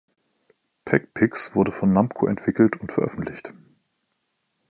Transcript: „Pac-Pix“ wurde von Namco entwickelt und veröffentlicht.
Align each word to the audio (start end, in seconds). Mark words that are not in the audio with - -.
„Pac-Pix“ 0.83 1.53
wurde 1.53 1.71
von 1.71 1.93
Namco 1.93 2.25
entwickelt 2.25 2.75
und 2.77 2.91
veröffentlicht. 2.91 3.53